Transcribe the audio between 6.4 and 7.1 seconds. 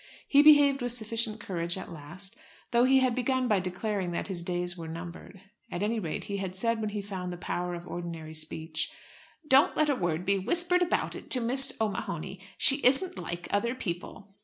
said when he